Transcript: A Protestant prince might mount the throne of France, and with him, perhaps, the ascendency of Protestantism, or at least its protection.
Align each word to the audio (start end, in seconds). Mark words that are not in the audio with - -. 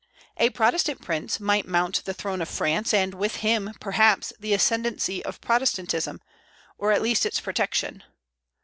A 0.37 0.49
Protestant 0.49 0.99
prince 1.03 1.39
might 1.39 1.67
mount 1.67 2.03
the 2.05 2.13
throne 2.15 2.41
of 2.41 2.49
France, 2.49 2.91
and 2.91 3.13
with 3.13 3.35
him, 3.35 3.75
perhaps, 3.79 4.33
the 4.39 4.51
ascendency 4.51 5.23
of 5.23 5.39
Protestantism, 5.41 6.21
or 6.79 6.91
at 6.91 7.03
least 7.03 7.23
its 7.23 7.39
protection. 7.39 8.01